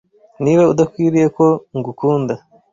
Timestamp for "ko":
1.37-1.45